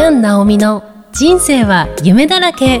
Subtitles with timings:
[0.00, 0.82] キャン・ナオミの
[1.12, 2.80] 人生は夢だらけ。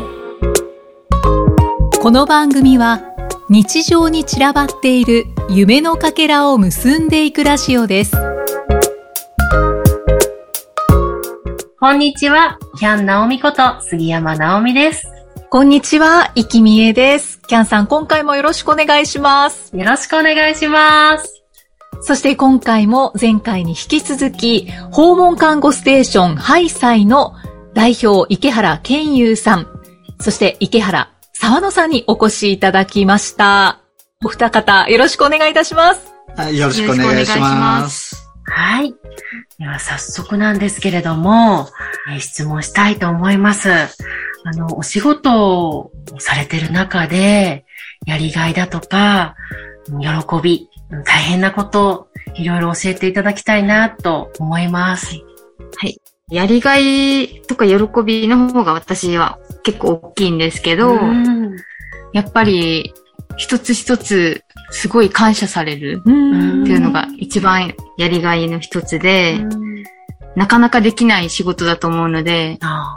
[2.00, 3.02] この番組は
[3.50, 8.16] 日常に散らばっている夢のかけらを結んでいくラジオです。
[11.78, 12.58] こんにちは。
[12.78, 15.06] キャン・ナオミこと杉山ナオミです。
[15.50, 17.38] こんにちは、いきみえです。
[17.42, 19.76] キャンさん、今回もよろしくお願いします。
[19.76, 21.39] よろしくお願いします
[22.02, 27.34] そして今回も前回に引き続き、訪問看護ステーションハイサイの
[27.74, 29.66] 代表池原健優さん、
[30.18, 33.80] そして池原沢野さんにお越しいただきました。
[34.24, 36.12] お二方、よろしくお願いいたします。
[36.36, 38.30] はい、よろしくお願いします。
[38.52, 38.94] はい
[39.58, 41.68] では早速なんですけれども、
[42.10, 43.86] えー質問したいと思いますあ
[44.56, 47.64] のお仕事をされてる中で
[48.06, 49.36] やりがいだとか
[50.00, 50.69] 喜び
[51.04, 55.20] 大変なこといろいろ教えていただきたいなと思います。
[56.30, 61.56] やりがいとか喜びの方が私は結構大きいんですけど、うん。
[62.12, 62.94] やっぱり
[63.36, 66.62] 一つ一つすごい感謝されるうん。
[66.62, 69.44] っていうのが一番やりがいの一つで、
[70.36, 72.96] なかなかできない仕事だと思うので、あ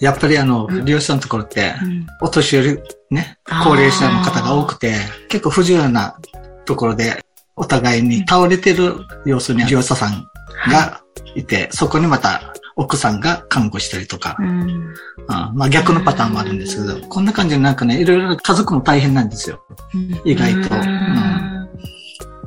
[0.00, 2.06] やっぱりあの、うん利用者のところって、うん。
[2.20, 2.78] お年寄り
[3.10, 4.94] ね高齢者の方が多くて、
[5.28, 6.16] 結構不自由な
[6.64, 7.24] ところで、
[7.58, 8.94] お互いに倒れてる
[9.26, 10.26] 要するに利用者さん
[10.70, 11.02] が
[11.34, 11.44] い。
[11.44, 14.60] て、そこにまた奥さんが看護したりとか、うん。
[14.60, 14.94] うん
[15.28, 19.62] まあ逆のパターンもあるんですけど、こんな感じでなんかね、いろいろ家族も大変なんですよ。
[20.24, 20.58] 意外と。
[20.58, 21.68] ううんん。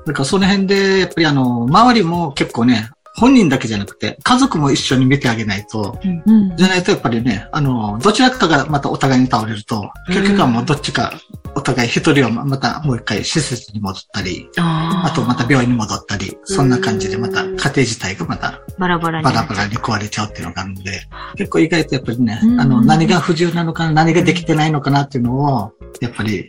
[0.06, 6.56] だからその辺で、やっぱりあの、周りも結構ね、本人だけじゃなくて、家族も一緒に見てあげないと、うん。
[6.56, 11.14] じゃないとやっぱりね、あの、どちらかがまたお互いに倒れると、結局はもうどっちか、
[11.54, 19.44] お互い一人はまたもう一回施設に戻ったり、ああとまた病院に戻ったり、そんな感じでまた家庭自体がまたバラバラにバラ。
[19.44, 21.02] バラに壊れちゃうっていうのがあるので、
[21.36, 22.60] 結構意外とやっぱりね、うん。
[22.60, 26.48] あの、何が不自由なのかな、何ができてないのかなっていうのを、やっぱり、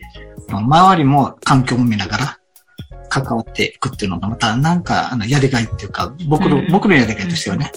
[0.49, 2.37] 周りも環境も見ながら、
[3.13, 6.71] 関わっていくっていうのが、またなんか、あの、やりがいっていうか、僕の、うん。
[6.71, 7.71] 僕のやりがいとしてはね。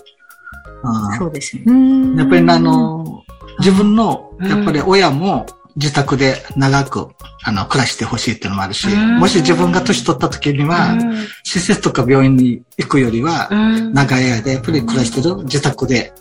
[0.82, 1.18] うん。
[1.18, 1.62] そうですね。
[1.66, 3.22] うんやっぱりねあ、の、
[3.58, 4.48] 自分の、うん。
[4.48, 5.44] やっぱり親も
[5.76, 7.08] 自宅で長く、
[7.44, 9.18] あの、暮らしてほしいっていうのもあるし、うん。
[9.18, 10.96] もし自分が年取った時には、
[11.44, 13.92] 施設とか病院に行くよりは、うん。
[13.92, 16.14] 長い間やっぱり暮らしてる自宅で、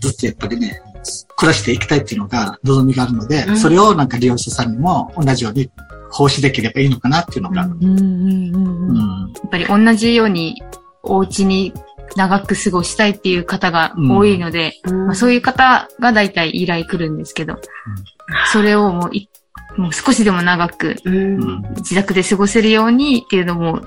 [0.00, 0.80] ずっとやっぱりね、
[1.36, 3.56] 暮らしていきたいっていうのが望みがあるので、うん。
[3.56, 5.68] それをなんか利用者さんにも同じように
[6.14, 8.54] 奉仕できればいいのかなっていうのが、うんうんうんうん。
[8.54, 8.94] ううん。
[9.26, 10.62] んやっぱり同じように
[11.02, 11.74] お家に
[12.16, 17.58] 長く過ごしたいっていう方が多いので、まあ、そういう方が大体依頼来るんですけど、
[18.52, 19.28] それをもうい
[19.76, 21.62] もう少しでも長くうんうん。
[21.78, 23.80] 自宅で過ごせるようにっていうのも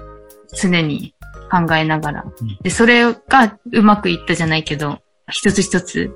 [0.61, 1.15] 常に
[1.49, 2.25] 考えながら。
[2.25, 2.57] うん。
[2.61, 4.99] で、それがうまくいったじゃないけど、
[5.29, 6.13] 一つ一つ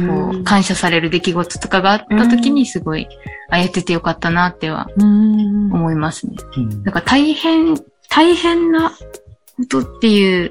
[0.00, 3.08] こう感謝される出来事とかがあった時にすごい、
[3.50, 6.36] あ、やっててよかったなってはうん思いますね。
[6.56, 7.76] うんだから大変、
[8.08, 10.50] 大変なことっていう、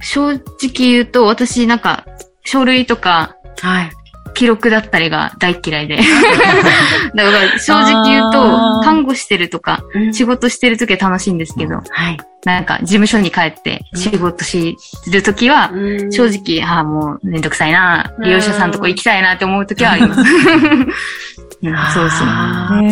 [0.00, 0.40] 正直
[0.78, 2.06] 言うと私なんか
[2.44, 3.99] 書類とかはい。
[4.34, 5.98] 記録だったりが大嫌いで。
[7.14, 9.82] だから正直言うあとー、看護してるとか、
[10.12, 12.18] 仕事してる時は楽しいんですけど、はい。
[12.44, 14.76] なんか事務所に帰って仕事し
[15.12, 15.70] る時は、
[16.10, 20.20] 正直、ああ、もうめんどくさいな、利用者さんとこ行きたいなって思う時はあります。
[21.62, 22.28] うんそうそう。
[22.28, 22.86] あへ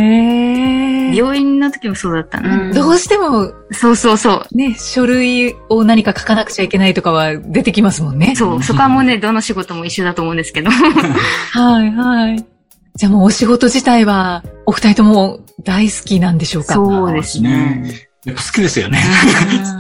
[0.74, 0.77] ー
[1.14, 2.56] 病院の時もそうだったな。
[2.62, 4.56] うんどうしてもそうそうそう。
[4.56, 8.34] ね、書類を何か書かなくちゃいけないとかは出てきますもんね。
[8.36, 10.70] そう、そこはもうね、どの仕事も一緒だと思うんですけど。
[11.52, 12.44] はいはい。
[12.94, 16.74] じゃあもうお仕事自体はお二人とも大好きなんでしょうか？
[16.74, 18.07] そうですね。
[18.28, 18.98] ねやっぱ好きですよね。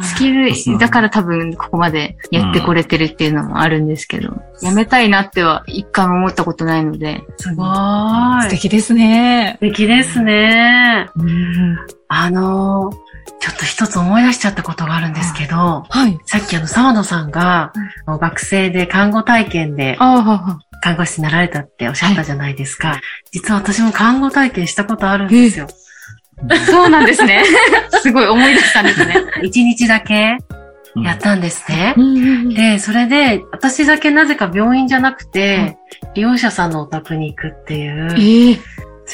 [0.02, 8.42] スキル、だから多分ここまでやってこれてるっていうのもあるんですけど、やめたいなっては一回も思ったことないので、すごーい。
[8.42, 9.58] 素敵ですね。
[9.60, 11.08] 素敵ですね。
[11.16, 12.96] うんあのー、
[13.38, 16.18] ちょっと一つ思い出しちゃったことがあるんですけど、はい。
[16.24, 17.72] さっきあの、沢野さんが、
[18.06, 23.00] あの学生で看護体験であ看護師になられたっておっしゃったじゃないですか。
[23.30, 25.68] 実は私も看護体験したことあるんですよ。
[26.48, 27.44] あ、そうなんですね。
[28.02, 29.14] すごい思い出したんですね。
[29.42, 30.38] 一日だけ
[30.96, 31.94] やったんですね。
[31.96, 35.76] うんで、それで、私だけなぜか病院じゃなくて、
[36.14, 38.58] 利用者さんのお宅に行くっていう、ええ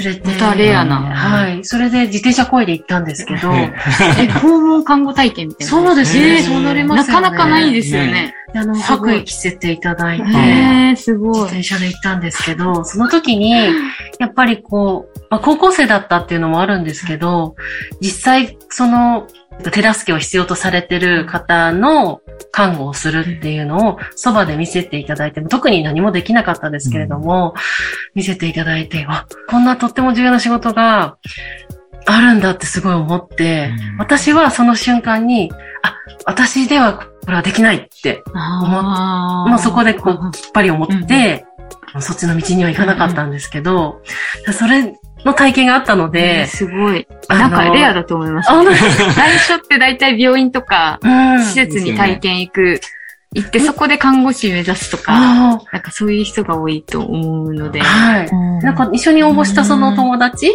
[0.03, 0.29] 連れて。
[0.29, 1.65] またレアなはい。
[1.65, 3.73] それで自転車こいで行ったんですけど、え
[4.19, 5.70] え、訪問看護体験みたいな。
[5.70, 7.23] そうですね、えーそうなりますよね。
[7.23, 8.35] なかなかないですよね。
[8.53, 11.43] であの、す白衣着せていただいて、す自ごい。
[11.44, 13.55] 転車で行ったんですけど、その時に、
[14.19, 17.56] やっぱりこう、まあ、高校生だったっていうのもあるんですけど、
[18.00, 19.26] 実際、その、
[19.70, 22.20] 手助けを必要とされてる方の
[22.50, 27.55] 看護をするっていうのをそばで見せていただいても、特に何もできなかったですけれども、
[28.14, 31.17] 見せていただいて、わ、こんなとっても重要な仕事が
[32.06, 33.99] あるんだってすごい思って、うん。
[33.99, 35.52] 私はその瞬間に、
[35.82, 35.96] あ、
[36.26, 39.50] 私ではこれはできないって、あー。
[39.50, 41.44] もうそこでこう、きっぱり思って、
[42.00, 44.02] そっちの道には行かなかったんですけど、
[44.52, 44.94] それ
[45.25, 47.06] の体験があったのえでー、すごい。
[47.29, 48.50] なんかレアだと思います。
[48.50, 48.70] あの
[49.14, 52.81] 最初って大体病院とか、うん施設に体験行く、
[53.34, 57.81] 行ってそこで看護師目指すとか、あなんかそういう人が多いと思うので。
[57.81, 57.82] ー。
[57.82, 58.64] はい。
[58.64, 60.50] なんか一緒に応募したその友達、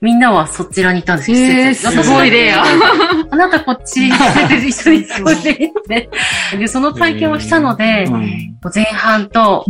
[0.00, 2.64] みんなはそちらに行ったんですよ、えー、施設すごいレア。
[3.30, 6.10] あなたこっち、一緒にそれで行って。
[6.58, 8.58] で、その体験をしたので、うん。
[8.74, 9.64] 前半と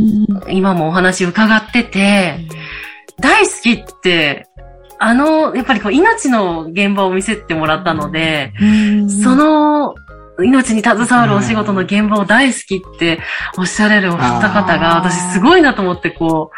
[0.48, 2.38] 今もお話伺ってて、
[3.20, 4.46] 大好きって、
[4.98, 8.52] あの、やっぱりこう命の現場を見せてもらったので、
[9.22, 9.94] その
[10.44, 13.20] 命に携わるお仕事の現場を大好きって
[13.58, 16.56] おっしゃれるお二方が、私すごいなと思ってこう、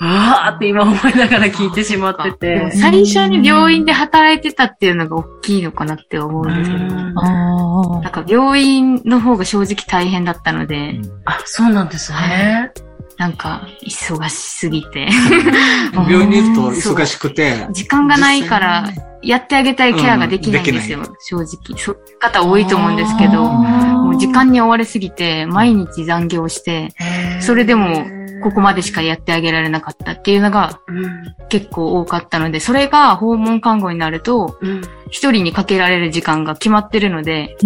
[0.00, 2.70] うわーって今思いながら聞いてしまってて。
[2.72, 6.84] 最初に病院で働いてたっていうのが大きいのかなって思うんですけど。
[6.84, 12.70] なんか病院の方が正直大変だったので、あ、そうなんですね。
[13.16, 15.08] なんか忙しすぎて、
[15.92, 18.84] 病院にいると忙しくて、時間がないから
[19.22, 21.78] やってあげたいケアができないんですよ、うん正直。
[21.78, 26.94] そういう方多いと思うんですけど、もう時間に追われすぎて、毎日残業して、
[27.40, 28.04] それでも
[28.42, 31.34] ここまでしかやってあげられなかったっていうのがうん。
[31.48, 34.82] 結構多かったので、それが訪問看護になると、うん。
[35.10, 37.56] 一人にかけられる時間が決まってるので。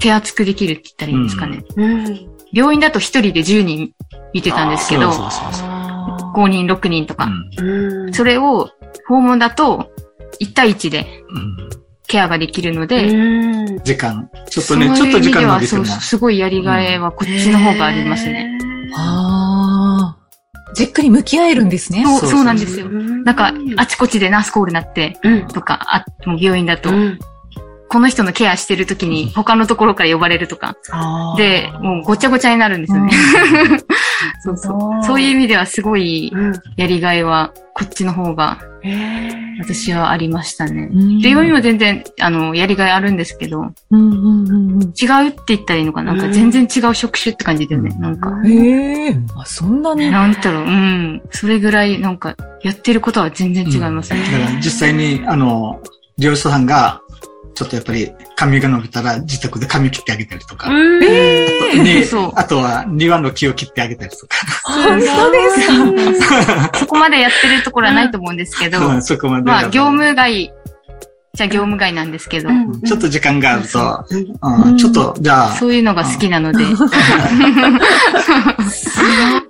[0.00, 1.64] 手厚くできるって言ったらいいんですかね。
[1.76, 2.28] うん。
[2.52, 3.92] 病院だと一人で10人
[4.32, 5.68] 見てたんですけど、そうそうそう
[6.34, 7.28] 5人、6人とか。
[7.58, 8.12] うん。
[8.14, 8.70] それを
[9.06, 9.90] 訪問だと
[10.40, 11.68] 1対1でうん
[12.08, 13.78] ケアができるので、うん。
[13.84, 14.30] 時間。
[14.48, 16.00] ちょっとね、ちょっと時間伸びてもそう。
[16.00, 18.58] すごいやりがいはこっちの方がありますね。
[18.96, 20.74] ああ。
[20.74, 22.02] じっくり向き合えるんですね。
[22.04, 22.86] そう、そうそうなんですよ。
[22.86, 25.46] うんなんか、あちこちでナースコールなって、うん。
[25.48, 27.18] とか、あ、もう病院だと、うん
[27.90, 30.76] この人のケアしてる時に他のところから呼ばれるとか、
[31.38, 33.10] で、もうごちゃごちゃになるんですよね。
[34.40, 35.04] そうそう。
[35.04, 36.52] そういう意味ではすごいうん。
[36.76, 38.58] やりがいはこっちの方が
[39.60, 40.88] 私はありましたね。
[40.92, 44.82] うんで、病院も全然、あの、やりがいあるんですけど、うんうんうんうん。
[44.82, 46.14] 違うって言ったらいいのかな？
[46.14, 47.92] なんか全然違う職種って感じだよね。
[47.94, 48.30] うんなんか。
[48.44, 49.16] へえ。
[49.36, 50.10] あ、そんなに？
[50.10, 51.22] なんだろう、うん。
[51.30, 54.20] それぐらい、なんか、やってることは全然違いますね。
[54.32, 55.80] だから実際に、あの、
[56.18, 57.00] 利用者さんが、
[57.58, 61.02] ちょっとやっぱり髪が伸びたら自宅で髪切ってあげたりとか、うん。
[61.02, 61.82] ええ。
[61.82, 62.32] でそう。
[62.36, 65.40] あとは庭の木を切ってあげたりとか、本当で
[66.14, 66.70] すか。
[66.78, 69.42] そこまでやってるところはないと思うんですけど、うんそこまで。
[69.42, 70.52] まあ、業務外、
[71.34, 72.80] じゃあ業務外なんですけど、うん。
[72.82, 74.68] ちょっと時間があると、うん。
[74.68, 74.76] うん。
[74.76, 76.64] ちょっと、じゃあ、そういうのが好きなので、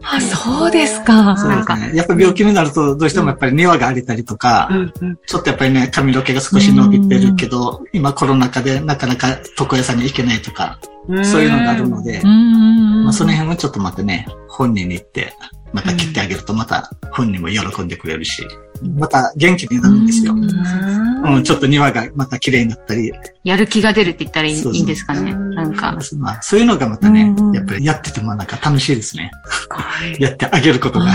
[0.02, 1.36] あ、そうですか。
[1.36, 1.92] そうですね。
[1.94, 10.78] やっぱり病気になると、どうしてもやっぱり庭が荒れたりとか、うんうんちょっとやっぱりね、髪の毛が少し伸びてるけど、今コロナ禍でなかなか床屋さんに行けないとか、
[11.22, 13.04] そういうのがあるのでう、ん。
[13.04, 15.34] まあ、その辺はちょっとまたね、本人に行って、
[15.72, 18.46] また切ってあげるとまた本人も喜んでくれるし、
[18.82, 20.32] また元気になるんですよ。
[20.32, 21.34] うん。
[21.36, 23.12] うん、ちょっと庭がまた綺麗になったり、
[23.44, 25.32] やる気が出るって言ったらいいそうそういいんですかね。
[25.32, 29.32] うんなんか、まあ、そういうのがまたねうん、やっぱりやっててもなんか楽しいですね。
[29.70, 31.06] はいやってあげることが。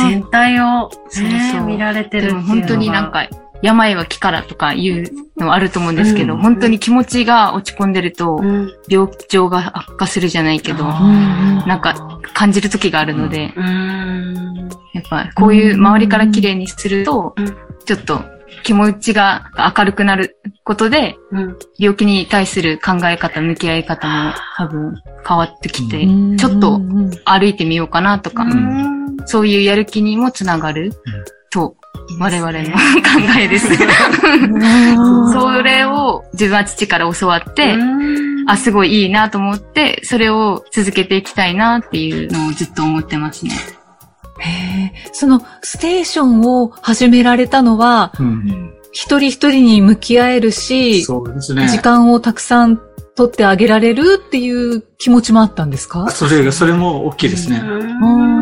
[0.00, 1.28] 全体をそうそう。
[1.28, 2.44] ね見られてるっていうのが。
[2.44, 3.28] でも本当になんか、
[3.62, 6.40] 病は気からとかいうのあると思うんですけど、うん。
[6.40, 8.72] 本当に気持ちが落ち込んでるとう、ん。
[8.88, 14.68] 病状が悪化するじゃないけど、あーなんか感じる時があるので、うん。
[14.94, 18.22] やっぱこういう周りから綺麗にするとうん、ちょっと
[18.62, 21.58] 気持ちが明るくなることで、うん。
[21.78, 24.94] 病気に対する考え方、向き合い方も多分
[25.26, 29.16] 変わってきてうん、ちょっとうん歩いてみようかなとか、うん。
[29.26, 30.92] そういうやる気にもつながる
[31.50, 31.76] と、
[32.18, 32.70] 我々の考
[33.38, 33.68] えです。
[33.76, 33.82] そ
[35.62, 37.76] れを自分は父から教わって、
[38.46, 43.52] あ、すごいいいなと思って、それを続けていきたいなっていうのをずっと思ってますね。
[44.40, 48.74] へえそのステーションを始められたのは、うん。
[48.92, 51.68] 一人一人に向き合えるし、そうですね。
[51.68, 52.80] 時間をたくさん
[53.14, 56.06] 取ってあげられるっていう気持ちもあったんですか？
[56.06, 57.60] あそれが、それも大きいですね。
[57.60, 58.40] うん。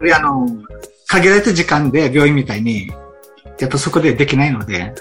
[0.00, 0.46] ぱりあの、
[1.10, 2.86] 限られた時間で病院みたいに、
[3.58, 4.94] やっぱそこでできないので、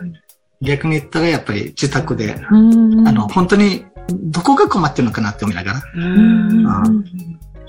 [0.60, 6.84] 逆に言ったらやっぱり自宅で、うんあの、本当にどこが困ってるのかなって思いながら、うんあ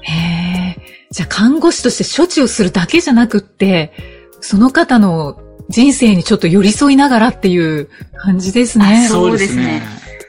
[0.02, 1.06] へえ。
[1.10, 3.92] じゃあ看護師として処置をするだけじゃなくって、
[4.40, 9.06] その方の人生にちょっと寄り添いながらっていう感じですね。
[9.06, 9.82] そうですね。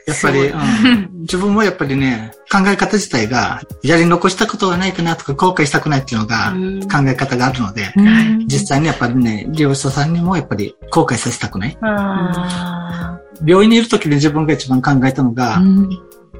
[0.06, 6.52] やっぱり、うん、自分もやっぱりね、考え方自体が、やり残したことはないかなとか、後悔したくないっていうのが、
[6.90, 8.46] 考え方があるので、うん。
[8.46, 11.78] 実際にやっぱりね、利用者さんにもやっぱり後悔させたくない。
[11.82, 15.88] あ病院にいる時に自分が一番考えたのが、うん。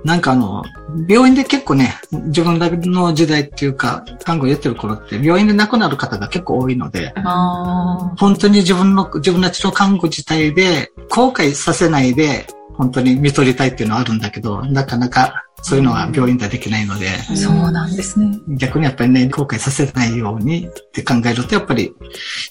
[0.05, 0.65] なんかあの、
[1.09, 18.39] 病院で結構ね、自分らの時代っていうか、看護やってる頃って、病院で亡くなる方が結構多いので、あ本当に自分の、自分たちの看護自体で、後悔させないで、本当に見取りたいっていうのはあるんだけど、なかなかそういうのは病院ではできないので、あ、そうなんですね。
[18.49, 21.93] 逆にやっぱりね、後悔させないようにって考えると、やっぱり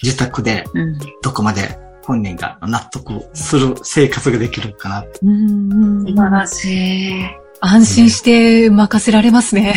[0.02, 0.98] 自宅でうん。
[1.22, 5.06] どこまで本人が納得する生活ができるかな。
[5.24, 7.42] うんー素晴らしい。
[7.60, 9.62] 安心して任せられますね。
[9.62, 9.76] ね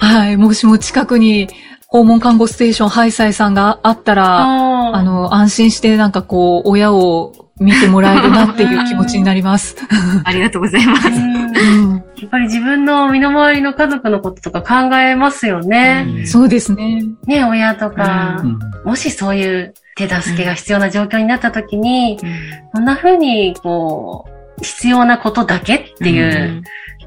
[0.00, 0.36] はい。
[0.36, 1.48] もしも近くに
[1.88, 9.76] 訪問看護ステーションハイサイさんがあったら、ああの、安心してなんかこう、親を見てもらえるなっていう気持ちになります。
[10.24, 11.08] ありがとうございます。
[11.08, 11.92] うん。
[11.92, 16.06] やっぱり自分の身の回りの家族のこととか考えますよね。
[16.08, 16.26] うん。
[16.26, 17.04] そうですね。
[17.26, 18.58] ね、親とか、うん。
[18.84, 22.30] もしそういう手助けが必要な状況になった時に、うん。
[22.72, 24.26] こんな風に、こ
[24.60, 26.62] う、必要なことだけっていう、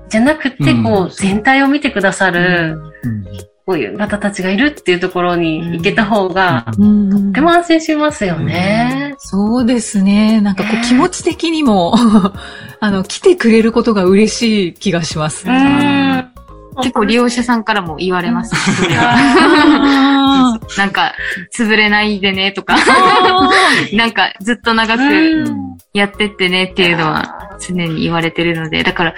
[0.09, 0.83] じゃなくて、うん。
[0.83, 9.15] こう、全体を見てくださる、うんこういう方たちがいるっていうところに行けた方が、うんとっても安心しますよね。
[9.17, 10.41] そうですね。
[10.41, 11.95] なんかこう気持ち的にも、
[12.81, 15.47] あの、来てくれることが嬉しい気がします。
[15.47, 16.30] うん。
[16.77, 18.55] 結構利用者さんからも言われます。
[18.75, 20.59] それは。
[20.77, 21.13] なんか、
[21.53, 22.77] 潰れないでねとか、
[23.93, 25.71] なんかずっと長くうん。
[25.93, 29.13] やってってねっていうのは常に言われてるので、だから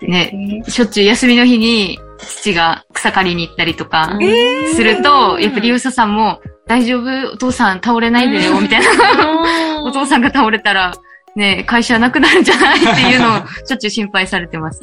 [0.00, 7.32] ね、ね、しょっちゅう休みの日に父が草刈りに行ったりとかえすると、やっぱり利用者さんも大丈夫？
[7.32, 9.82] お父さん倒れないでよみたいな。
[9.82, 10.92] お父さんが倒れたら、
[11.34, 14.80] ね、会社なくなるんじゃないっていうのを しょっちゅう心配されてます。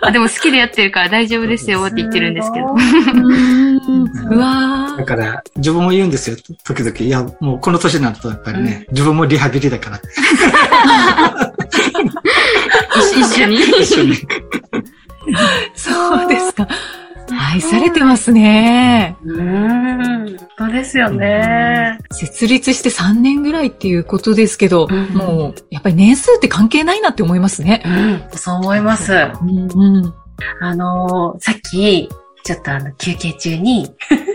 [0.00, 2.72] あでも好きでやってるから大丈夫ですよって言ってるんですけど。
[2.72, 3.70] うん
[4.30, 6.96] うわだから、自分も言うんですよ、時々。
[6.98, 10.00] いや、もうこの年になると、やっぱりね、自分もリハビリだから。
[13.16, 13.60] 一緒に。
[13.80, 14.14] 一緒に。
[14.14, 14.16] ー
[15.74, 16.68] そうですか。
[17.40, 19.16] 愛されてますね。
[19.24, 20.36] うん。
[20.36, 21.98] 本当ですよね。
[22.12, 27.82] 設立して3年ぐらいっていうことですけど、うんもう、やっぱり年数って関係ないなって思いますね。
[27.84, 28.38] うん。
[28.38, 29.12] そう思います。
[29.12, 30.14] うんうん
[30.60, 32.08] あのーさっき、
[32.44, 33.94] ちょっとあの、休憩中に、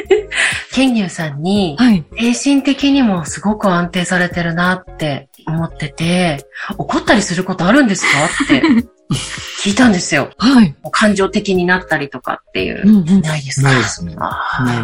[0.71, 2.03] ケンニューさんに、はい。
[2.33, 6.45] 精神的にもすごく安定されてるなって思ってて、
[6.77, 8.09] 怒ったりすることあるんですか
[8.45, 10.29] って聞いたんですよ。
[10.37, 10.75] はい。
[10.91, 12.81] 感情的になったりとかっていう。
[12.85, 13.69] うんうんないですか？
[13.69, 14.15] ないですね。
[14.19, 14.83] あない。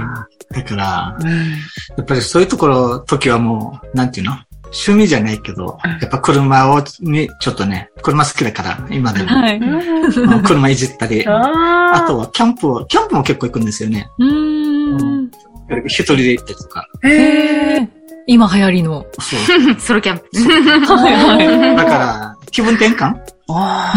[0.56, 1.56] だから、ーうんや
[2.01, 4.34] っぱりそういうところ、時はもう、なんていうの？
[4.74, 9.28] 趣味じゃないけどうん、やっぱ車を、に、ちょっとね、車好きだから、今でも。
[9.30, 9.58] はい。
[9.60, 11.28] うん車いじったり。
[11.28, 14.08] ああとは、キャンプを、キャンプも結構行くんですよね。
[14.18, 15.32] うーん。
[15.88, 16.88] 一人で行ったりとか。
[17.04, 17.88] へー
[18.28, 19.06] 今流行りの。
[19.20, 19.75] そう。
[19.82, 20.24] ソロキャンプ。
[20.94, 21.13] はい
[21.58, 21.75] はい。
[21.75, 23.16] だから、気分転換？
[23.58, 23.93] あ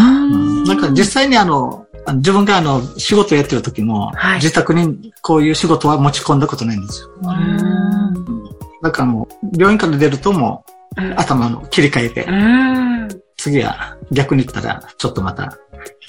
[0.65, 4.35] なんか実際にあの、あの自分があの、仕事やってる時も、はい。
[4.35, 7.09] 自宅にこういう仕事は持ち込んだことないんですよ。
[7.21, 8.43] うん。
[8.81, 10.63] だからもう、病院から出るとも
[10.97, 11.19] う、うん。
[11.19, 13.07] 頭の切り替えて、うん。
[13.37, 15.57] 次は逆に言ったら、ちょっとまた、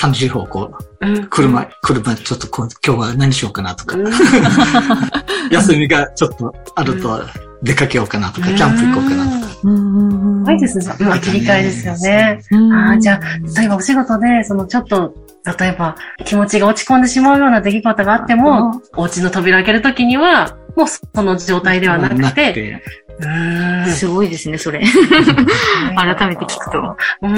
[0.01, 1.27] 楽しい方向、うん。
[1.29, 4.07] 車、車ちょっとこう今日は何しようかなとか、うん。
[5.51, 7.23] 休みがちょっとあると
[7.63, 9.46] 出かけようかなとか、キャンプ行こうかなとか。
[10.47, 10.87] ごいですね。
[11.01, 12.41] うま切り替えですよね。
[12.51, 15.15] うんああ、じゃあ、例えばお仕事で、そのちょっと、
[15.59, 22.83] 例えば気持ちが落ち込んでしまうような出来事があっても、お家の扉開けるときには、もうその状態ではなくて、
[23.19, 24.83] うーんすごいですね、それ。
[25.97, 26.97] 改めて聞くと。
[27.23, 27.27] う。
[27.27, 27.33] うん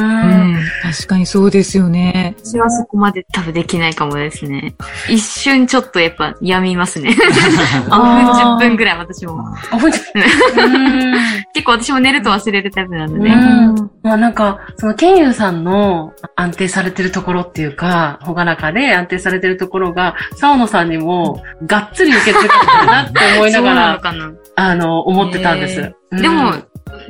[0.55, 0.59] ん。
[0.83, 2.35] 確かにそうですよね。
[2.45, 4.75] 私はそこまで多分できないかもですね。
[5.09, 7.11] 一瞬ちょっとやっぱ病みますね。
[7.15, 9.45] 5分、あー10分ぐらい私も。
[9.73, 11.15] おふんちうん
[11.55, 13.31] 結構私も寝ると忘れるタイプなので。
[13.31, 24.33] うんまあなんか、その、ケンユーさんの安定されてるところっていうか、ほがらかで安定されてるところが、サオノさんにも、がっつり受け継がれてるなって思いながら、かな。
[24.57, 25.81] あの、思ってたんです。
[25.81, 26.55] へうんでも、、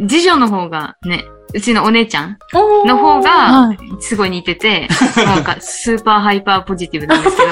[0.09, 2.39] 次女の方がね、うちのお姉ちゃん
[2.85, 7.49] の方がはい、すごい似てて、なんかスーパーハイパーポジティブなんですけど。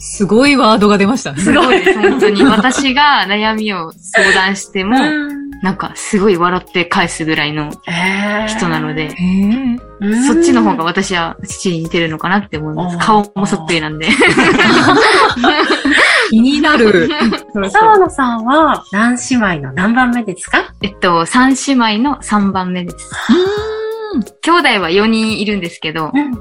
[0.00, 1.40] すごいワードが出ましたね。
[1.40, 2.42] すごいです、本当に。
[2.50, 9.10] 私が悩みを相談しても、うんなんかすごい笑って返すぐらいのえー人なので、
[10.24, 12.94] そっちの方が私は父に似てるのかなって思います。
[12.94, 14.06] うん顔もそっくりなんで。
[16.28, 17.08] 気になる。
[17.70, 18.84] 沢野さんは？
[18.92, 20.74] 何姉妹の何番目ですか？
[20.82, 23.10] えっと、三姉妹の3番目です。
[24.42, 26.32] 兄弟は4人いるんですけど、うん。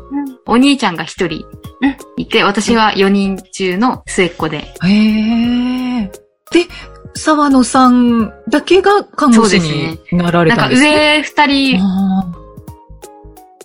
[0.45, 1.45] お兄ちゃんが1人
[2.15, 4.59] いて、私は4人中の末っ子で。
[4.59, 6.11] へえ。
[6.51, 6.65] で、
[7.15, 11.23] 沢野さんだけが看護師になられなんかたんですね。
[11.37, 12.25] 上2人あ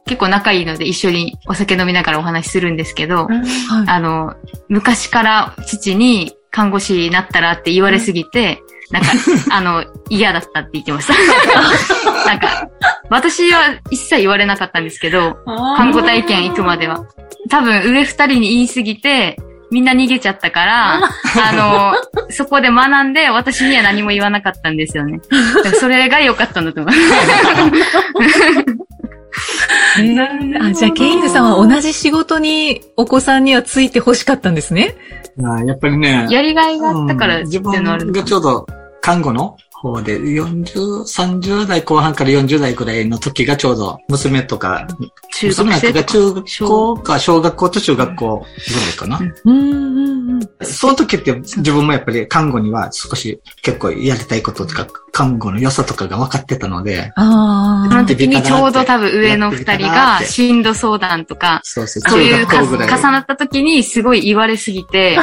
[0.06, 3.88] 結構仲いいので一緒にお酒飲みながらお話しするんですけど、ーはい。
[3.88, 4.35] あの、
[4.68, 9.09] 昔から父に看護師になったらって言われすぎて、 なんか、
[9.50, 11.14] あの、嫌だったって言ってました。
[12.28, 12.68] なんか、
[13.09, 15.38] 私は一切言われなかったんですけど、
[15.76, 17.06] 看護体験行くまでは。
[17.49, 19.38] 多分上二人に言いすぎて、
[19.71, 21.94] みんな逃げちゃったから、あの、
[22.28, 25.21] そこで学んで、私には何も言わなかったんですよね。
[25.80, 28.82] それが良かったんだと思います。
[29.99, 30.62] えー。
[30.71, 34.95] あ、じゃあ、ケインズさんは同じ仕事にお子さんにはついて欲しかったんですね？
[35.42, 38.66] あやっぱりね、やりがいがあったからうん自っていう分がちょうど
[39.00, 40.65] 看護の方で、40、
[41.01, 44.87] 30代後半から40代くらいの時がちょうど娘とか、
[45.35, 45.93] 中娘なんか。
[45.93, 48.47] が中学校か小学校と中学校ぐら
[48.89, 49.21] いかな。
[49.45, 50.41] うんうんうん。
[50.62, 57.91] その時って自分もやっぱり看護には少し結構やりたいこととか、看護の良さとかが分かってたので、ああ。
[57.91, 62.47] その時にちょうど多分上の二人が進路相談とか、そういう。
[62.47, 65.19] 重なった時にすごい言われすぎて、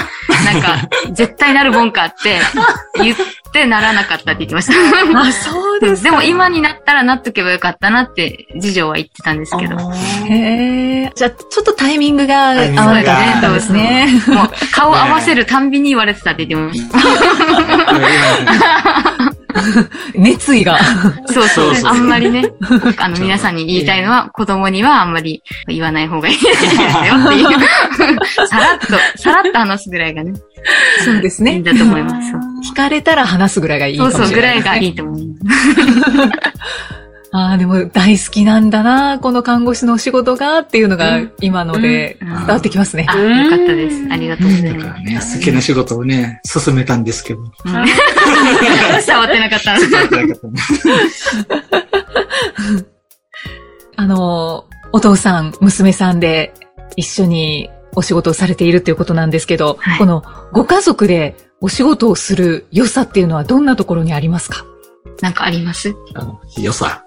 [0.46, 2.39] なんか、絶対なるもんかって
[2.96, 3.24] 言って
[3.65, 4.74] ならなかったって言ってました。
[5.20, 6.10] あ、そうですか。
[6.10, 9.75] でも今になったらなっとけばよかったなって次女は言ってたんですけど。
[9.75, 9.94] も
[10.27, 11.12] へえ。
[11.15, 12.56] じゃあ、ちょっとタイミングが合わ
[12.94, 14.08] なかったんですね。
[14.27, 17.00] う顔合わせるたんびに言われてたって言ってました。
[20.15, 20.77] 熱意が。
[21.27, 22.46] そうそうあんまりね、
[22.98, 28.48] あの皆さんに言いたいのは子供にはあんまり言わない方がいいですよっていう。
[28.48, 28.88] さらっと、
[29.18, 30.34] さらっと話すぐらいがね、
[31.03, 31.53] そうですね。
[31.53, 32.32] いいんだと思います。
[32.32, 32.41] そう
[32.72, 37.09] 聞かれたら話すぐらいがいいかそうそう、ぐらいがいいと思います。
[37.31, 43.05] ああ、でも大好きなんだな、この看護師のお仕事がっていうのがうん今のでうん伝わってきますね。
[43.07, 44.07] あ、よかったです。
[44.09, 44.74] ありがとうございます。
[44.79, 47.41] だからね、好きな仕事をね、進めたんですけど。
[47.41, 47.49] うん
[49.06, 49.80] 伝わってなかったの。
[53.95, 56.54] あの、お父さん、娘さんで
[56.95, 64.65] 一緒にお仕事をされているということなんですけど、はいこのご家族でお仕事をする良さっていうのはどんなところにありますか？
[65.21, 65.93] なんかあります？
[66.15, 67.04] あの良さ。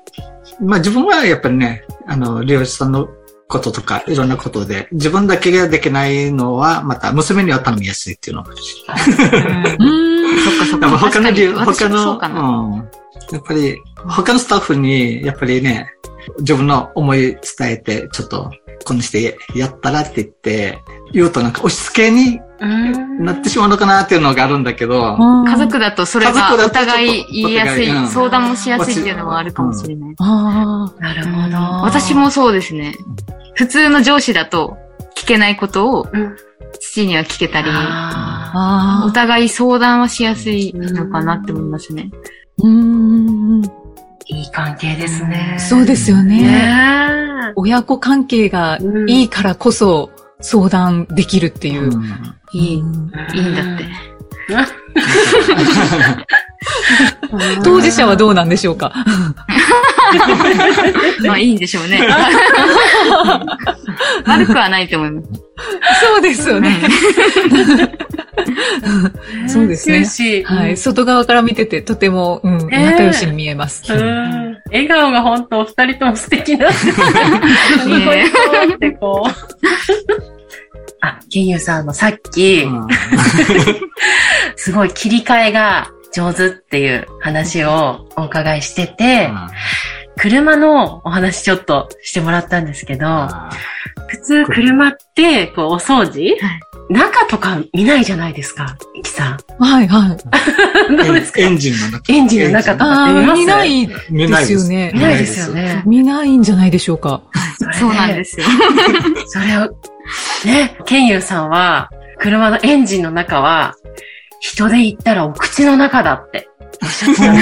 [0.61, 3.09] まあ自分はやっぱりね、あの、漁師さんの
[3.49, 8.85] こととか、いろんなことで、自分だけができないのは、また娘には頼みやすいっていうのがあるし。
[8.87, 10.39] うーん。
[10.39, 10.99] そっかそっか。
[10.99, 12.13] 他の理由、他の。
[12.15, 12.89] うん。
[13.31, 13.77] やっぱり、
[14.09, 15.93] 他のスタッフに、やっぱりね、
[16.39, 18.51] 自分の思い伝えて、ちょっと、
[18.85, 20.79] このしてやったらって言って、
[21.13, 30.15] 言うとなんか押し付けにうんなってしまうのかなっていうのがあるんだけど、家族だとそれ家がお互い言いやすいうん、相談もしやすいっていうのもあるかもしれない。
[30.19, 31.01] ああ。
[31.01, 31.57] なるほど。
[31.85, 32.97] 私もそうですね。
[33.55, 34.77] 普通の上司だと
[35.17, 36.37] 聞けないことをうん、
[36.81, 39.07] 父には聞けたり、あああ。
[39.07, 42.11] お互い相談はしやすいのかなって思いますね。
[42.59, 43.82] うーん。
[44.33, 45.57] ーいい関係ですね。
[45.59, 46.43] そうですよね。
[46.43, 51.89] ね親子関係がうんいいからこそ相談できるっていうう。
[51.99, 52.03] ん
[52.53, 53.85] いい、いうんいんだって。
[57.65, 58.93] 当事者はどうなんでしょうか？
[61.25, 62.07] まあいいんでしょうね。
[64.27, 65.29] 悪くはないと思います。
[66.05, 66.77] そうですよね。
[69.47, 70.43] そうですね。
[70.45, 70.77] はい。
[70.77, 73.93] 外側から見ててとても、うん、ええ仲良しに見えます。
[73.93, 74.59] うん。
[74.67, 76.73] 笑顔が本当お二人とも素敵な。
[76.73, 76.93] す
[77.89, 79.31] ごいってこう。
[81.01, 82.89] あ、ケンユさんあのさっき、うん。
[84.57, 89.31] すごい切り替えが上手っていう話をお伺いしてて、
[90.17, 93.29] 車のお話ちょっとしてもらったんですけど、
[94.09, 96.37] 普通車ってこうお掃除、
[96.93, 100.17] 中とか見ないじゃないですか、イキさはい、は
[100.89, 100.93] い。
[100.93, 100.97] ん。
[100.97, 101.41] どうですか？
[101.41, 102.13] エンジンの中。
[102.13, 105.01] エンジンの中とか見ます見ない見ですよね見。
[105.01, 105.83] ないですよね。
[105.87, 107.23] 見ないんじゃないでしょうか。
[107.79, 108.47] そうなんですよ。
[109.27, 109.71] それを、
[110.45, 113.75] ね、ケンユーさんは、車のエンジンの中は、
[114.41, 116.49] 人で言ったらお口の中だって。
[116.83, 117.41] おっしゃってたんで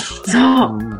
[0.00, 0.78] すそう。
[0.78, 0.96] うん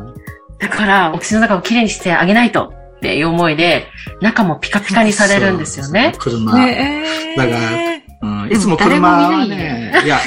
[0.59, 3.87] だから、お口の中をきれいにしてあげないとっていう思いで、
[4.21, 6.13] 中もピカピカにされるんですよね。
[6.17, 6.53] 車。
[6.57, 7.03] ね
[7.35, 10.19] えだからうんいつも車はね、いや、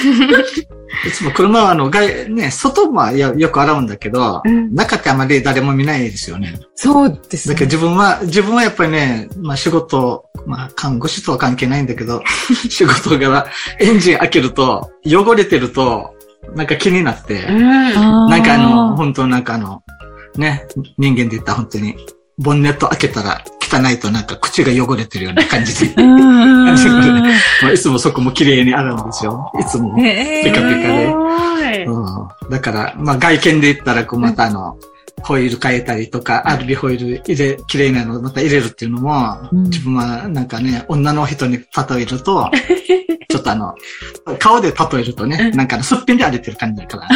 [1.06, 6.54] いつも車はあの、外、ね、外はよよく洗うんだけど、うん中ってあまり誰も見ないですよね。
[6.76, 7.70] そうですねだけど。
[7.70, 12.22] 自分は、自分はやっぱりね、まあ仕事、まあ、看護師とは関係ないんだけど、
[12.70, 13.46] 仕事柄、
[13.80, 16.14] エンジン開けると、汚れてると、
[16.54, 17.60] なんか気になって、うん。
[18.28, 19.82] なんかあの、本当なんかあの、
[20.36, 21.96] ね、人間で言ったら本当に、
[22.40, 25.94] ボンネット開けたら汚いとなんか口が汚れてるような感じで。
[26.02, 26.74] ま
[27.68, 29.52] あいつもそこも綺麗に洗うんですよ。
[29.60, 29.96] いつも。
[30.00, 31.06] へピカピカで。
[31.06, 31.84] すごい。
[31.84, 34.76] うん、だから、まあ外見で言ったら、こうまたあの、
[35.22, 39.62] ホイール変えたりとか、アルビホイール入れ、綺麗なのまた入れるっていうのも、うん。
[39.64, 42.50] 自分はなんかね、女の人に例えると、
[43.40, 43.74] っとあの、
[44.38, 47.08] 顔で例えるとね、なんかすっぴんで荒れてる感じだから、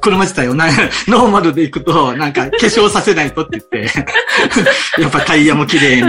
[0.00, 0.66] 車自体をな
[1.08, 4.00] ノーマルで行くと、なんか化粧させないとって言って、
[5.00, 6.06] やっぱタイヤも綺麗に、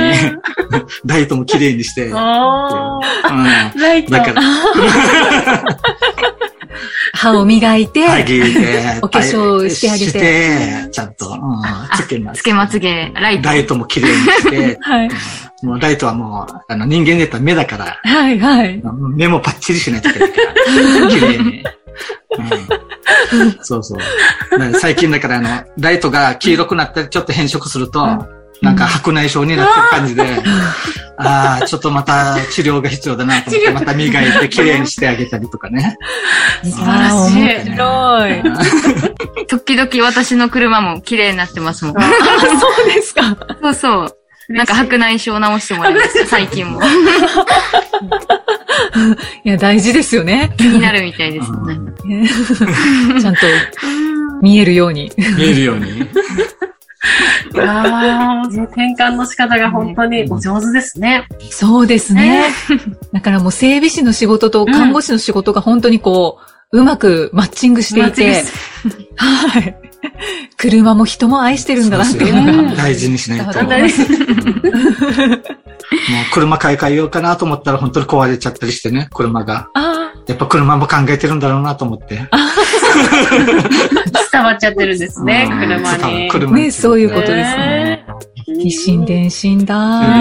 [1.05, 2.09] ライトも綺麗にして、う。
[2.09, 2.13] ん、
[4.05, 4.11] ト。
[4.11, 4.41] だから、
[7.13, 8.05] 歯を磨いて、
[9.01, 10.05] お化粧してあげて。
[10.05, 11.39] して、ちゃんと、うん、
[11.95, 12.39] つけます。
[12.39, 13.49] つけまつげ、ライト。
[13.49, 15.09] ライトも綺麗にして、はい。
[15.63, 18.81] もうライトはもう、あの人間で言ったら目だから、はい、はい。
[19.15, 21.63] 目もパッチリしないといけないから、綺麗に。
[23.33, 23.99] うん、そうそう。
[24.79, 28.05] 最近だからあの、ライトが黄色くなったりちょっと変色すると、
[28.61, 30.23] なんか白内障になってる感じで、
[31.17, 35.97] ああ、ちょっとまた治療が必要だなと思って、また磨いて綺麗にしてあげたりとかね。
[36.63, 37.79] 素晴らしい。
[37.79, 39.45] あー面白い。
[39.47, 41.97] 時々私の車も綺麗になってますもん。
[41.97, 43.37] あ、そうですか。
[43.61, 44.17] そうそう。
[44.53, 46.79] なんか白内障直してもらいました、最近も。
[49.43, 50.53] いや、大事ですよね。
[50.57, 52.21] 気になるみたいですね。
[52.21, 52.29] ね
[53.19, 53.41] ちゃんと
[54.41, 55.11] 見えるように。
[55.37, 56.07] 見えるように。
[57.59, 61.27] ああ、その転換の仕方が本当にお上手ですね。
[61.49, 62.45] そうですね。
[63.11, 66.39] だからもう整備士の仕事と看護師の仕事が本当にこ
[66.71, 68.43] う、うまくマッチングしていて、
[69.15, 69.92] はい。
[70.57, 72.75] 車も人も愛してるんだなっていうのが。
[72.75, 73.45] 大事にしないと。
[73.45, 73.73] もう
[76.33, 79.69] 車買い替えようかなと思ったら本当に壊れちゃったりしてね、車が。
[79.73, 82.27] あやっぱ車も考えてるんだろうなと思って。
[84.31, 86.29] 伝わっちゃってるんですね、うん車に。
[86.29, 88.05] 車あ、ね、そういうことですね。
[88.47, 90.01] 一心伝心だ。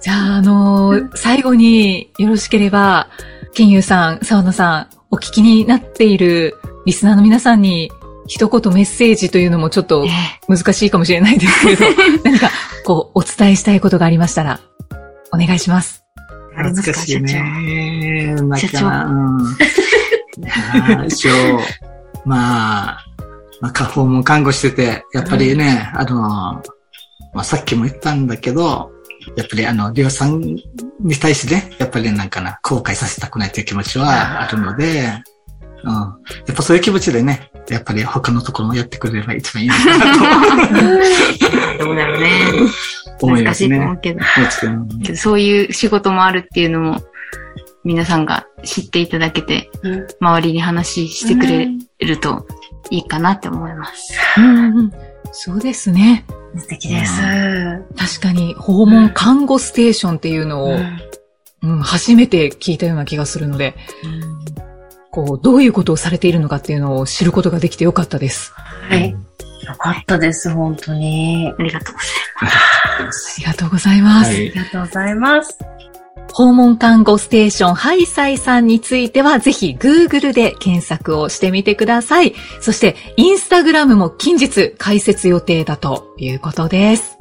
[0.00, 3.08] じゃあ、あのー最後によろしければ、
[3.54, 7.88] ケンユーさん、沢野さん、お聞きになっているリスナーの皆さんに、
[8.26, 10.04] 一言メッセージというのもちょっと
[10.48, 11.84] 難しいかもしれないですけれど、
[12.24, 12.50] 何か、
[12.84, 14.58] こう、お伝えしたいことがありましたら、
[15.32, 16.02] お願いします。
[16.56, 18.34] 懐かしいね。
[18.34, 19.40] なん社長か、うん。
[20.42, 21.60] いやー一応、
[22.26, 23.06] まあ、
[23.60, 26.18] まあ、過訪問看護してて、やっぱりね、あの、
[27.32, 28.90] まあ、さっきも言ったんだけど、
[29.36, 30.62] やっぱりあの、りょうさんに
[31.20, 35.22] 対してね、やっぱりなんかな、後悔させたくないという気持ちはあるので、
[35.84, 35.92] うん。
[35.92, 36.14] や
[36.52, 40.78] っぱそういう気持ちでね、やっぱり他のところもやってくれれば一番いいのかな
[41.78, 42.30] ど うだろうね。
[43.18, 43.78] と思いますね。
[43.78, 44.20] 難しいと思うけど。
[45.04, 47.02] けどそういう仕事もあるっていうのも、
[47.84, 51.68] 皆さんが知っていただけて、うん周りに話してくれ
[52.00, 52.46] ると
[52.90, 54.14] いいかなって思います。
[54.38, 56.24] うんうんそうですね。
[56.56, 57.20] 素敵です。
[57.96, 60.98] 確かに、訪問看護ステーションっていうのを、うん
[61.62, 63.74] うん、初めて聞いたような気がするので、
[65.10, 68.52] こう、どういうことをされているのかっていうのを知ることができてよかったです。
[68.54, 69.10] はい。
[69.10, 69.18] よ
[69.76, 71.52] かったです、本当に。
[71.58, 72.14] ありがとうござい
[72.96, 74.30] ありがとうございます。
[74.30, 75.58] はいありがとうございます。
[76.34, 82.34] 訪問看護ステーションハイサイさんについては、ぜひ Google で検索をしてみてください。
[82.60, 87.16] そして、インスタグラムも近日開設予定だということです。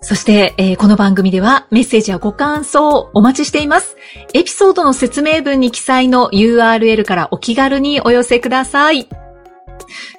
[0.00, 3.96] そして、えーこの番組ではメッセージやご感想をお待ちしています。
[4.34, 9.08] エピソードの説明文に記載の URL からお気軽にお寄せください。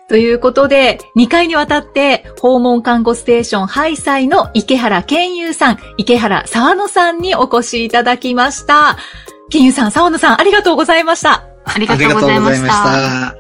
[0.08, 8.98] ということで、2回にわたって、訪問看護ステーションハイサイの池原健優さん、池原沢野さんにお越しいただきました。
[9.50, 11.44] 健優さん、沢野さん、ありがとうございました。
[11.66, 12.68] ありがとうございました。
[12.68, 13.36] た。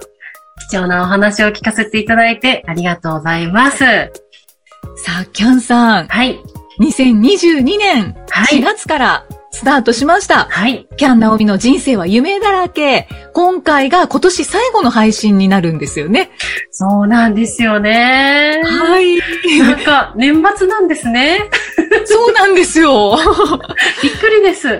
[0.70, 3.80] 貴重なお話を聞かせていただいてありがとうございます。
[3.80, 6.40] さあ、キャンさん、はい。
[6.80, 8.62] 2022年4はい。
[8.62, 9.26] 月から
[9.60, 10.46] スタートしました。
[10.46, 10.88] はい。
[10.96, 13.10] キャン・ナオミの人生は夢だらけ。
[13.34, 16.32] 今回が今年最後の配信になるんですよね。
[16.72, 18.62] そうなんですよね。
[18.64, 19.18] はい。
[19.60, 21.50] なんか、年末なんですね。
[22.06, 23.10] そうなんですよ。
[23.10, 23.60] は
[24.02, 24.80] びっくりです。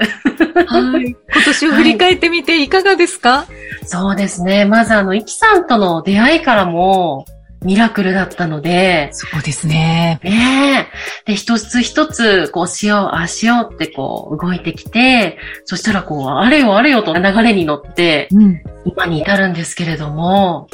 [0.98, 1.10] い。
[1.10, 3.48] 今年を振り返ってみていかがですか、
[3.86, 4.64] そうですね。
[4.64, 7.26] まずあの、イキさんとの出会いからも、
[7.64, 10.20] ミラクルだったので、そうですね。
[10.24, 10.88] ね
[11.26, 11.32] え。
[11.32, 18.62] で、一つ一つ、こうしよう、ああしようってこう、動いてきて、そしたらこう、あれよあれよと流れに乗って、うん。
[18.86, 20.68] 今に至るんですけれども、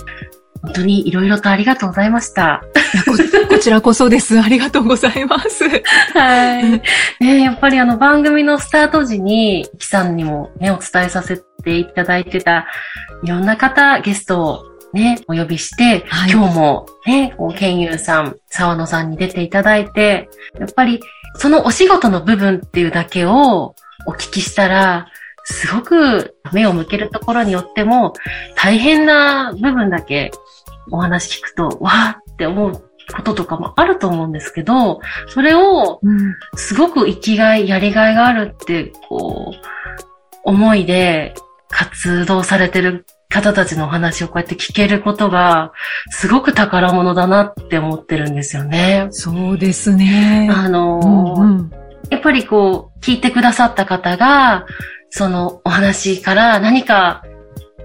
[0.62, 2.64] 本当にいろいろとありがとうございました。
[3.06, 3.14] こ
[3.50, 4.40] こちらこそです。
[4.40, 5.64] ありがとうございます。
[6.14, 6.82] はい。
[7.20, 12.68] ねやっぱりあの番組のスタート時に、キさんにもね、お伝えさせていただいてた、
[13.24, 16.32] いろんな方、ゲストをね、お呼びして、はい。
[16.32, 21.02] 今日もね、こう、ケンユーさん、沢野さんに出ていただいて、やっぱり
[21.36, 23.76] そのお仕事の部分っていうだけを
[24.08, 25.08] お聞きしたら、
[25.44, 28.14] すごく目を向けるところによっても、
[28.56, 30.32] 大変な部分だけ
[30.90, 32.72] お話聞くと、わーって思う
[33.14, 36.36] こととかもあると思うんですけど、それをうん。
[36.56, 39.58] すごく生きがい、やりがいがあるって、こう、
[40.46, 41.34] 思いで
[41.70, 45.72] 活動されてる方たちのお話をこうやって聞けることが、
[46.10, 49.08] すごく宝物だなって思ってるんですよね。
[49.12, 50.50] そうですね。
[50.52, 51.72] あのーうんうん
[52.12, 54.68] やっぱりこう、聞いてくださった方が、
[55.10, 57.24] そのお話から何か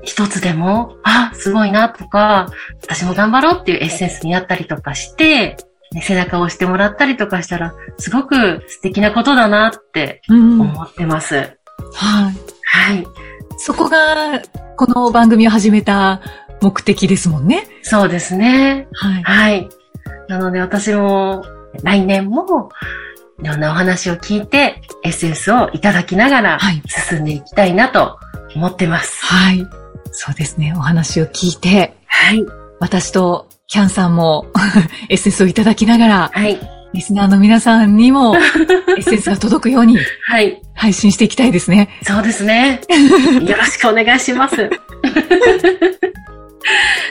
[0.02, 2.48] 一つでも、あ、すごいなとか、
[2.82, 5.56] 私も頑張ろうっていうエッセンスになったりとかして、
[5.92, 11.34] ね背中を押してもらったりとかしたら、すごく素敵なことだなってうん思ってます。
[11.36, 11.54] はい。
[12.64, 13.06] はい。
[13.58, 14.40] そこが、
[14.80, 16.22] この番組を始めた
[16.62, 17.68] 目的ですもんね。
[17.82, 18.88] そうですね。
[18.94, 19.22] はい。
[19.24, 19.68] はい。
[20.26, 21.44] なので私も
[21.82, 22.70] 来年も
[23.42, 28.18] いろんなお話を聞いてエッセンスをいただきながらはい進んでいきたいなと
[28.56, 29.22] 思ってます。
[29.22, 29.66] はい。
[30.12, 30.72] そうですね。
[30.74, 32.42] お話を聞いて、はい。
[32.78, 34.46] 私とキャンさんも
[35.10, 36.58] エッセンスをいただきながら、はい。
[36.92, 40.60] リスナーの皆さんにも エッセンスが届くようにはい。
[40.74, 41.88] 配信していきたいですね。
[42.02, 42.80] そうですね。
[43.46, 44.70] よろしくお願いします。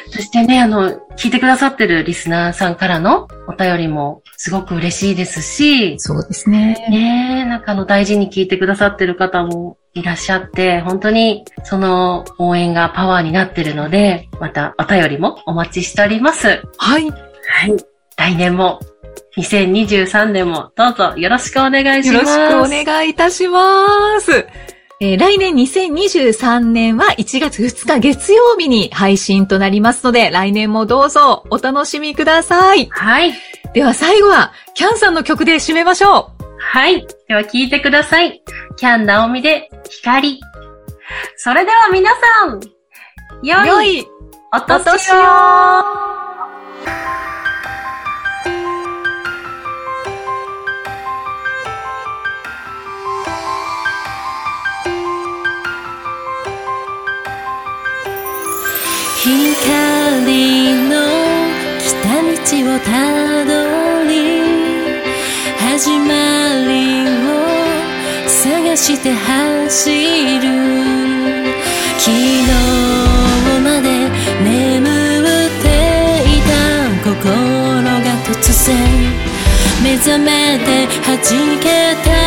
[0.09, 6.75] そしてね、あの、聞いてくださってるリスナーさんからのお便りもすごく嬉しいですし、そうですね。
[6.89, 16.47] ねえ、なんかあの大事に聞いてくださってる方もいらっしゃって、本当にその応援がパワーになってるので、またお便りもお待ちしております。
[16.77, 17.09] はい。
[17.09, 17.77] はい。
[18.17, 18.79] 来年も、
[19.38, 22.38] 2023年もどうぞよろしくお願いしよます。
[22.38, 24.47] ろしくお願いいたします。
[25.01, 32.88] えー来年2023年は1月2日月曜日に配信となりますので、来年もどうぞお楽しみください。
[32.91, 33.34] はい。
[33.73, 36.45] では最後は、キャンさんの曲で締めましょう。
[36.60, 37.08] はい。
[37.29, 38.43] では聞いてください。
[38.75, 40.41] キャン・ナオミで光。
[41.38, 42.60] それでは皆さん、
[43.41, 44.08] 良い良い
[44.53, 44.89] お年を
[59.29, 60.95] 光の
[61.77, 62.33] 来た道
[62.65, 63.49] をたど
[64.05, 64.11] り
[65.59, 66.11] 始ま
[66.65, 66.73] り
[67.05, 69.91] を探して走
[70.39, 70.45] る
[71.99, 72.47] 昨日
[73.63, 73.87] まで
[74.43, 75.65] 眠って
[76.25, 76.51] いた
[77.03, 77.13] 心
[77.83, 78.33] が突
[78.65, 78.73] 然
[79.83, 81.17] 目覚めて弾
[81.59, 81.65] け
[82.03, 82.18] た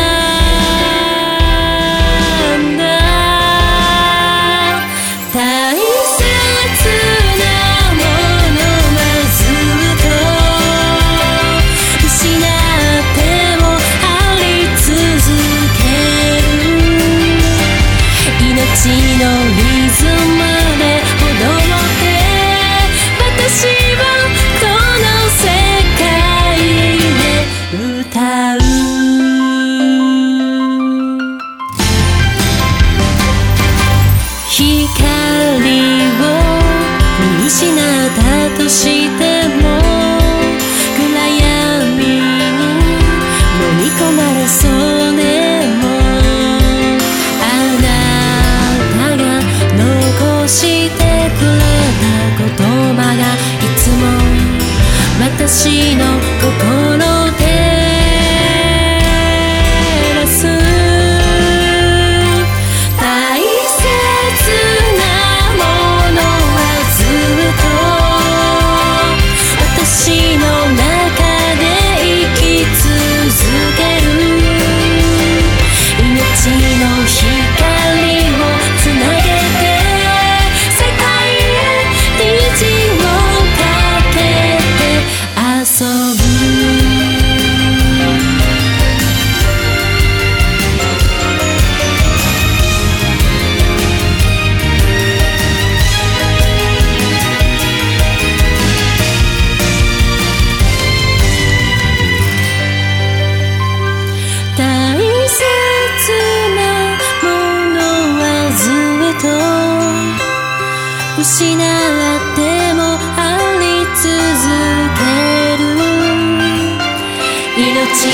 [117.95, 118.11] 私の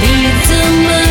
[0.00, 0.06] リ
[0.46, 1.07] ズム